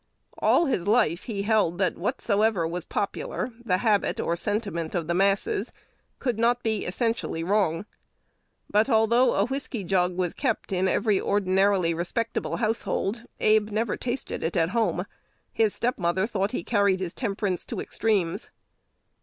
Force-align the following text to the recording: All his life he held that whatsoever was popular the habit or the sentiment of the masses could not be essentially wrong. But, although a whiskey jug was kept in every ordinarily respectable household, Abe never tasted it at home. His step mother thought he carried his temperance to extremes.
All 0.39 0.65
his 0.65 0.87
life 0.87 1.25
he 1.25 1.43
held 1.43 1.77
that 1.77 1.95
whatsoever 1.95 2.65
was 2.67 2.85
popular 2.85 3.51
the 3.63 3.77
habit 3.85 4.19
or 4.19 4.33
the 4.33 4.37
sentiment 4.37 4.95
of 4.95 5.05
the 5.05 5.13
masses 5.13 5.71
could 6.17 6.39
not 6.39 6.63
be 6.63 6.85
essentially 6.85 7.43
wrong. 7.43 7.85
But, 8.67 8.89
although 8.89 9.35
a 9.35 9.45
whiskey 9.45 9.83
jug 9.83 10.17
was 10.17 10.33
kept 10.33 10.71
in 10.71 10.87
every 10.87 11.21
ordinarily 11.21 11.93
respectable 11.93 12.55
household, 12.57 13.25
Abe 13.39 13.69
never 13.69 13.95
tasted 13.95 14.43
it 14.43 14.57
at 14.57 14.69
home. 14.69 15.05
His 15.53 15.75
step 15.75 15.99
mother 15.99 16.25
thought 16.25 16.51
he 16.51 16.63
carried 16.63 16.99
his 16.99 17.13
temperance 17.13 17.63
to 17.67 17.79
extremes. 17.79 18.49